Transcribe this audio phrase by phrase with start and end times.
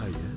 [0.00, 0.36] حياتنا.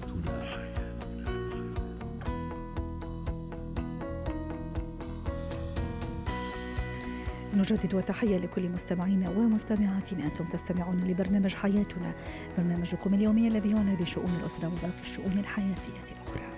[7.53, 10.25] نجدد التحية لكل مستمعينا ومستمعاتنا.
[10.25, 12.13] أنتم تستمعون لبرنامج حياتنا
[12.57, 16.48] برنامجكم اليومي الذي يعنى بشؤون الأسرة وباقي الشؤون الحياتية الأخرى.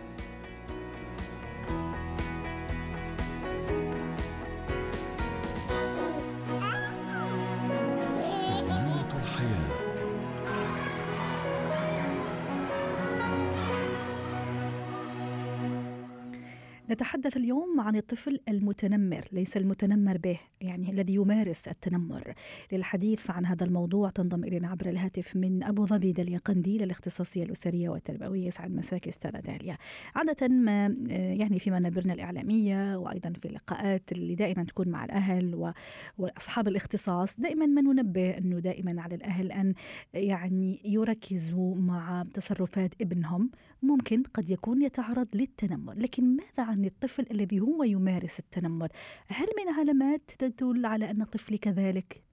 [16.91, 22.33] نتحدث اليوم عن الطفل المتنمر ليس المتنمر به يعني الذي يمارس التنمر.
[22.71, 27.89] للحديث عن هذا الموضوع تنضم إلينا عبر الهاتف من أبو ظبي داليا قنديل الاختصاصية الأسرية
[27.89, 29.77] والتربوية يسعد مساك أستاذة داليا.
[30.15, 35.73] عادة ما يعني في منابرنا الإعلامية وأيضا في اللقاءات اللي دائما تكون مع الأهل
[36.17, 39.73] وأصحاب الاختصاص دائما ما ننبه أنه دائما على الأهل أن
[40.13, 43.51] يعني يركزوا مع تصرفات ابنهم.
[43.83, 48.89] ممكن قد يكون يتعرض للتنمر لكن ماذا عن الطفل الذي هو يمارس التنمر.
[49.27, 52.23] هل من علامات تدل على أن الطفل كذلك؟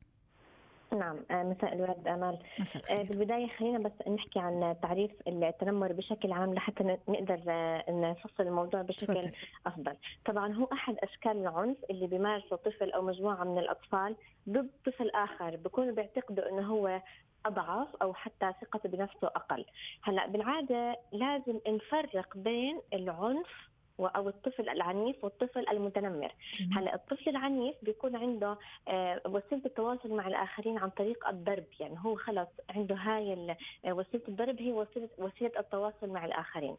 [0.92, 2.38] نعم آه، مساء الورد آمال.
[2.58, 8.42] مساء آه، بالبداية خلينا بس نحكي عن تعريف التنمر بشكل عام لحتى نقدر آه، نفصل
[8.42, 9.30] الموضوع بشكل فتح.
[9.66, 9.96] أفضل.
[10.24, 14.16] طبعا هو أحد أشكال العنف اللي بيمارسه طفل أو مجموعة من الأطفال
[14.48, 17.02] ضد طفل آخر بيكونوا بيعتقدوا إنه هو
[17.46, 19.64] أضعف أو حتى ثقته بنفسه أقل.
[20.02, 23.68] هلأ بالعادة لازم نفرق بين العنف
[24.06, 26.34] أو الطفل العنيف والطفل المتنمر.
[26.76, 31.64] هلا الطفل العنيف بيكون عنده آه، وسيلة التواصل مع الآخرين عن طريق الضرب.
[31.80, 36.76] يعني هو خلص عنده هاي آه، وسيلة الضرب هي وسيلة وسيلة التواصل مع الآخرين.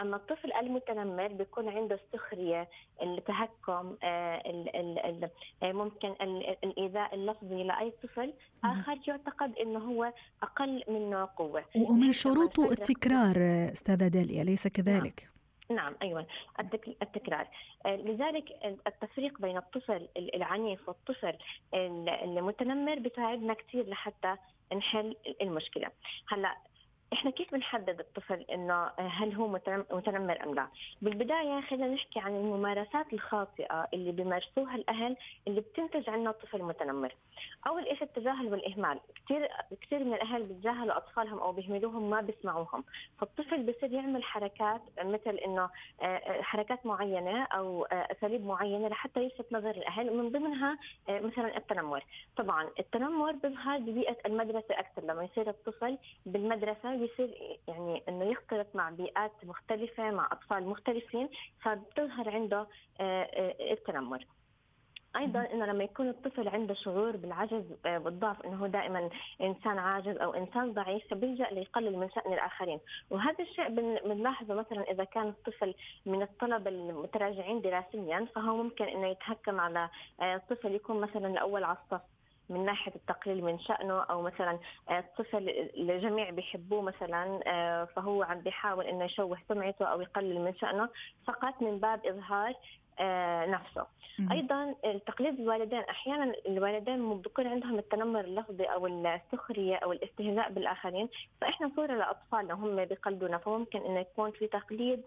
[0.00, 2.68] أما الطفل المتنمر بيكون عنده السخرية
[3.02, 5.30] التهكم آه،
[5.62, 6.14] ممكن
[6.64, 8.32] الإيذاء اللفظي لأي طفل.
[8.64, 10.12] آخر يعتقد إنه هو
[10.42, 11.64] أقل منه قوة.
[11.76, 13.36] ومن شروطه التكرار
[13.72, 15.39] أستاذة داليا ليس كذلك؟ نعم.
[15.70, 16.26] نعم أيوه
[17.02, 17.48] التكرار.
[17.86, 21.36] آه، لذلك التفريق بين الطفل العنيف والطفل
[21.74, 24.36] المتنمر بيساعدنا كثير لحتى
[24.76, 25.90] نحل المشكلة.
[26.28, 26.56] هلأ
[27.12, 29.48] إحنا كيف بنحدد الطفل إنه هل هو
[29.90, 30.68] متنمر أم لا؟
[31.02, 35.16] بالبداية خلينا نحكي عن الممارسات الخاطئة اللي بيمارسوها الأهل
[35.48, 37.14] اللي بتنتج عنها الطفل المتنمر.
[37.66, 39.48] أول شيء التجاهل والإهمال، كثير
[39.82, 42.84] كثير من الأهل بيتجاهلوا أطفالهم أو بيهملوهم ما بيسمعوهم،
[43.18, 45.70] فالطفل بصير يعمل حركات مثل إنه
[46.02, 50.78] آه، آه، حركات معينة أو آه، أساليب معينة لحتى يلفت نظر الأهل ومن ضمنها
[51.08, 52.04] مثلا التنمر.
[52.36, 58.90] طبعا التنمر بيظهر ببيئة المدرسة أكثر لما يصير الطفل بالمدرسة بيصير يعني إنه يختلط مع
[58.90, 61.28] بيئات مختلفة مع أطفال مختلفين
[61.62, 62.66] فبتظهر عنده
[63.00, 64.26] آه، آه، التنمر.
[65.16, 70.16] أيضا إنه لما يكون الطفل عنده شعور بالعجز والضعف آه، إنه هو دائما إنسان عاجز
[70.16, 72.80] أو إنسان ضعيف فبيلجأ ليقلل من شأن الآخرين.
[73.10, 75.74] وهذا الشيء بنلاحظه مثلا إذا كان الطفل
[76.06, 79.88] من الطلبة المتراجعين دراسيا فهو ممكن إنه يتهكم على
[80.50, 82.02] طفل يكون مثلا الأول على الصف
[82.50, 84.58] من ناحية التقليل من شأنه أو مثلا
[84.90, 90.54] الطفل آه، الجميع بيحبوه مثلا آه، فهو عم بيحاول إنه يشوه سمعته أو يقلل من
[90.54, 90.88] شأنه.
[91.26, 92.54] فقط من باب إظهار
[93.46, 93.86] نفسه.
[94.32, 94.74] أيضا
[95.06, 101.08] تقليد الوالدين أحيانا الوالدين بيكون عندهم التنمر اللفظي أو السخرية أو الاستهزاء بالآخرين
[101.40, 105.02] فإحنا صوره لأطفالنا هم بيقلدونا فممكن إنه يكون في تقليد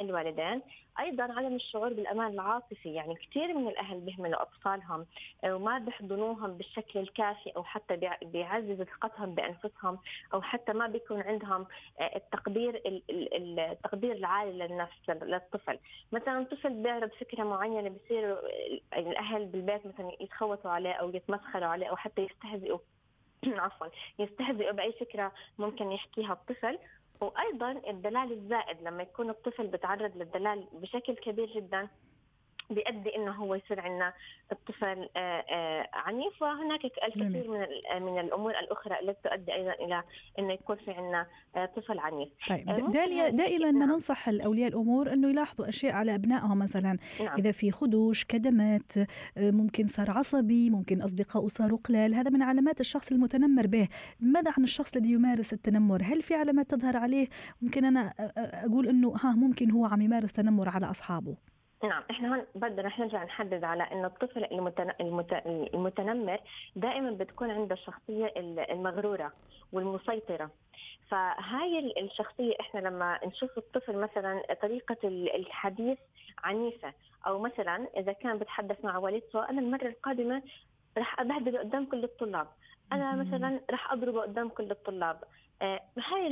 [0.00, 0.62] للوالدين.
[1.00, 5.06] أيضا عدم الشعور بالأمان العاطفي يعني كثير من الأهل بيهملوا أطفالهم
[5.44, 9.98] وما بيحضنوهم بالشكل الكافي أو حتى بيعززوا ثقتهم بأنفسهم
[10.34, 11.66] أو حتى ما بيكون عندهم
[12.00, 12.82] آه، التقدير
[13.70, 15.78] التقدير العالي للنفس للطفل.
[16.12, 18.38] مثلا طفل بيعرض فكرة معينة بصير
[18.96, 22.78] الأهل بالبيت مثلا يتخوتوا عليه أو يتمسخروا عليه أو حتى يستهزئوا.
[23.46, 23.86] عفوا
[24.18, 26.78] يستهزئوا بأي فكرة ممكن يحكيها الطفل.
[27.20, 31.88] وأيضا الدلال الزائد لما يكون الطفل بتعرض للدلال بشكل كبير جدا.
[32.70, 34.12] بيؤدي إنه هو يصير عندنا
[34.52, 36.42] الطفل آه، آه، عنيف.
[36.42, 37.66] وهناك الكثير من
[38.02, 40.02] من الأمور الأخرى التي تؤدي أيضا إلى
[40.38, 41.26] إنه يكون في عندنا
[41.56, 42.28] آه، طفل عنيف.
[42.48, 43.92] طيب داليا دائما ما نعم.
[43.92, 47.36] ننصح الأولياء الأمور إنه يلاحظوا أشياء على أبنائهم مثلا نعم.
[47.38, 48.92] إذا في خدوش كدمات
[49.36, 53.88] ممكن صار عصبي ممكن اصدقائه صاروا قلال هذا من علامات الشخص المتنمر به.
[54.20, 57.28] ماذا عن الشخص الذي يمارس التنمر؟ هل في علامات تظهر عليه؟
[57.62, 61.36] ممكن أنا أقول إنه ها ممكن هو عم يمارس تنمر على أصحابه.
[61.88, 64.44] نعم إحنا هون بدنا رح نرجع نحدد على إنه الطفل
[65.74, 66.40] المتنمر
[66.76, 68.32] دائما بتكون عنده الشخصية
[68.70, 69.32] المغرورة
[69.72, 70.50] والمسيطرة.
[71.08, 75.98] فهاي الشخصية إحنا لما نشوف الطفل مثلا طريقة الحديث
[76.44, 76.92] عنيفة
[77.26, 80.42] أو مثلا إذا كان بتحدث مع والدته أنا المرة القادمة
[80.98, 82.46] رح أبهدله قدام كل الطلاب
[82.92, 85.24] أنا مثلا رح أضربه قدام كل الطلاب.
[85.62, 86.26] هاي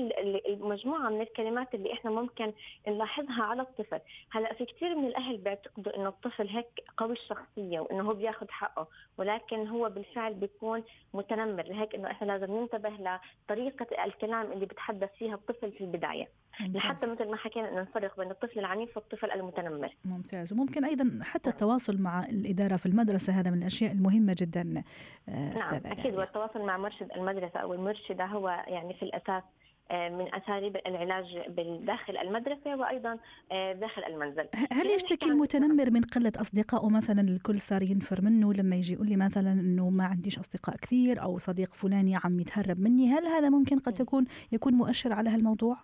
[0.49, 2.53] المجموعة من الكلمات اللي إحنا ممكن
[2.88, 4.00] نلاحظها على الطفل.
[4.31, 6.67] هلأ في كثير من الأهل بيعتقدوا إنه الطفل هيك
[6.97, 8.87] قوي الشخصية وإنه هو بياخذ حقه
[9.19, 10.85] ولكن هو بالفعل بيكون
[11.15, 13.19] متنمر لهيك إنه إحنا لازم ننتبه
[13.49, 16.29] لطريقة الكلام اللي بتحدث فيها الطفل في البداية.
[16.61, 16.77] ممتاز.
[16.77, 21.51] لحتى مثل ما حكينا إنه نفرق بين الطفل العنيف والطفل المتنمر ممتاز وممكن أيضا حتى
[21.51, 24.83] التواصل مع الإدارة في المدرسة هذا من الأشياء المهمة جدا
[25.29, 29.43] آه، نعم أكيد والتواصل مع مرشد المدرسة أو المرشدة هو يعني في الأساس
[29.91, 33.19] آه، من أساليب العلاج بالداخل المدرسة وأيضا
[33.53, 34.49] آه، داخل المنزل.
[34.73, 39.17] هل يشتكي المتنمر من قلة أصدقائه مثلا الكل صار ينفر منه لما يجي يقول لي
[39.17, 43.79] مثلا إنه ما عنديش أصدقاء كثير أو صديق فلاني عم يتهرب مني، هل هذا ممكن
[43.79, 45.77] قد تكون يكون مؤشر على هالموضوع؟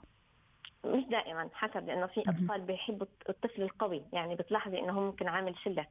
[0.84, 5.54] مش دائما حسب لأنه في أطفال بيحبوا الطفل القوي يعني بتلاحظي إنه هو ممكن عامل
[5.64, 5.86] شلة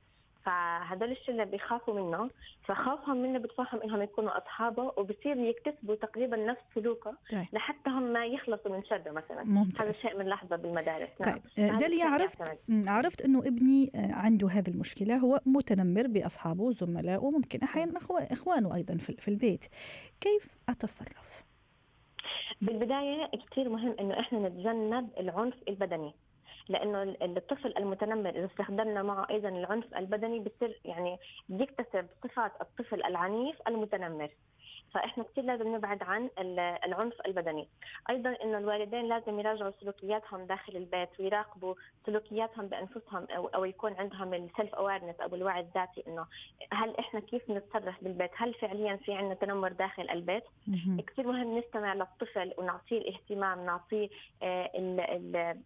[0.45, 2.29] فهدول الشلة بيخافوا منه
[2.63, 7.45] فخوفهم منه بتفهم إنهم يكونوا أصحابه وبصير يكتسبوا تقريبا نفس سلوكه طيب.
[7.53, 9.81] لحتى هم ما يخلصوا من شره مثلا ممتاز.
[9.81, 11.33] هذا شيء بنلاحظه بالمدارس نعم.
[11.33, 11.77] طيب نعم.
[11.77, 17.99] داليا عرفت عرفت إنه ابني آه، عنده هذه المشكلة هو متنمر بأصحابه وزملائه ممكن أحيانا
[18.31, 19.65] إخوانه أيضا في البيت
[20.21, 21.48] كيف أتصرف
[22.61, 26.13] بالبداية كثير مهم إنه إحنا نتجنب العنف البدني
[26.69, 31.17] لأنه الطفل المتنمر إذا استخدمنا معه أيضا العنف البدني بصير يعني
[31.49, 34.29] بيكتسب صفات الطفل العنيف المتنمر.
[34.93, 36.29] فإحنا كثير لازم نبعد عن
[36.85, 37.67] العنف البدني.
[38.09, 41.75] أيضا إنه الوالدين لازم يراجعوا سلوكياتهم داخل البيت ويراقبوا
[42.05, 46.25] سلوكياتهم بأنفسهم أو, أو يكون عندهم السلف اويرنس أو الوعي الذاتي إنه
[46.73, 50.43] هل إحنا كيف نتصرف بالبيت؟ هل فعليا في عندنا تنمر داخل البيت؟
[51.07, 54.09] كثير مهم نستمع للطفل ونعطيه الاهتمام نعطيه
[54.43, 54.71] آه،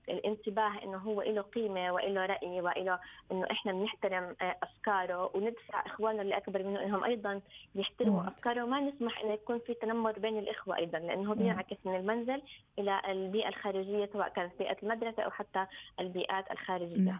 [0.09, 2.99] الانتباه إنه هو له قيمة وله رأي وله
[3.31, 7.41] إنه إحنا بنحترم آه، أفكاره وندفع إخواننا اللي اكبر منه إنهم أيضا
[7.75, 11.95] يحترموا أفكاره وما نسمح يسمح إنه يكون في تنمر بين الإخوة أيضا لأنه بينعكس من
[11.95, 12.41] المنزل
[12.79, 15.65] إلى البيئة الخارجية سواء كانت بيئة المدرسة أو حتى
[15.99, 16.97] البيئات الخارجية.
[16.97, 17.19] نعم.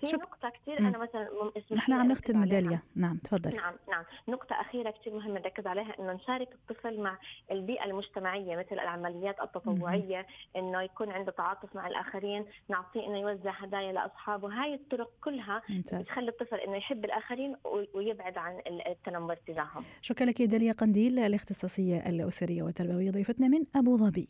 [0.00, 0.18] في شك...
[0.18, 1.28] نقطة كثير أنا مثلا
[1.72, 2.80] نحن عم نختم ميداليا.
[2.96, 3.56] نعم تفضل.
[3.56, 4.04] نعم نعم.
[4.28, 7.18] نقطة أخيرة كثير مهمة نركز عليها إنه نشارك الطفل مع
[7.50, 10.26] البيئة المجتمعية مثل العمليات التطوعية
[10.56, 14.62] إنه يكون عنده تعاطف مع الآخرين نعطيه إنه يوزع هدايا لأصحابه.
[14.62, 16.00] هاي الطرق كلها ممتاز.
[16.00, 17.56] بتخلي الطفل إنه يحب الآخرين
[17.94, 19.84] ويبعد عن التنمر تجاههم.
[20.02, 21.29] شكرا لك داليا قنديل.
[21.30, 24.28] الاختصاصية الأسرية والتربوية ضيفتنا من أبو ظبي.